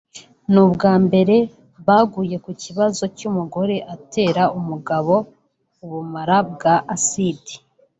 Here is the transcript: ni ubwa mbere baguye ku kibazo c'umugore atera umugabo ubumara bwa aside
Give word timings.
ni 0.51 0.59
ubwa 0.65 0.93
mbere 1.05 1.35
baguye 1.87 2.35
ku 2.45 2.51
kibazo 2.61 3.03
c'umugore 3.17 3.75
atera 3.95 4.43
umugabo 4.59 5.13
ubumara 5.83 6.37
bwa 6.51 6.75
aside 6.95 7.53